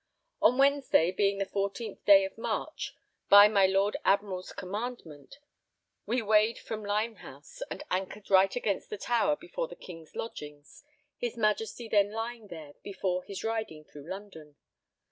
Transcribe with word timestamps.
On 0.41 0.57
Wednesday, 0.57 1.11
being 1.11 1.37
the 1.37 1.45
14th 1.45 2.03
day 2.05 2.25
of 2.25 2.35
March, 2.35 2.95
by 3.29 3.47
my 3.47 3.67
Lord 3.67 3.97
Admiral's 4.03 4.51
commandment 4.51 5.37
we 6.07 6.23
weighed 6.23 6.57
from 6.57 6.83
Limehouse, 6.83 7.61
and 7.69 7.83
anchored 7.91 8.31
right 8.31 8.55
against 8.55 8.89
the 8.89 8.97
Tower 8.97 9.35
before 9.35 9.67
the 9.67 9.75
King's 9.75 10.15
lodgings, 10.15 10.83
his 11.17 11.37
Majesty 11.37 11.87
then 11.87 12.09
lying 12.11 12.47
there 12.47 12.73
before 12.81 13.21
his 13.25 13.43
riding 13.43 13.83
through 13.83 14.09
London. 14.09 14.55